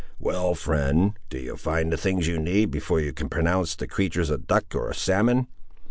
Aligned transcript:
"Well, 0.17 0.55
friend, 0.55 1.13
do 1.29 1.37
you 1.37 1.55
find 1.57 1.93
the 1.93 1.95
things 1.95 2.25
you 2.27 2.39
need, 2.39 2.71
before 2.71 2.99
you 2.99 3.13
can 3.13 3.29
pronounce 3.29 3.75
the 3.75 3.85
creatur' 3.87 4.33
a 4.33 4.37
duck 4.39 4.73
or 4.73 4.89
a 4.89 4.95
salmon?" 4.95 5.45